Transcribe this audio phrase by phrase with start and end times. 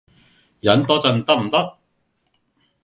[0.61, 1.77] 忍多陣得唔得